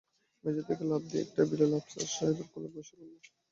মেঝে 0.43 0.63
থেকে 0.67 0.83
লাফ 0.89 1.03
দিয়ে 1.09 1.23
একটা 1.25 1.41
বিড়াল 1.49 1.71
আফসার 1.77 2.07
সাহেবের 2.15 2.47
কোলে 2.51 2.67
এসে 2.71 2.93
বসল। 2.97 2.99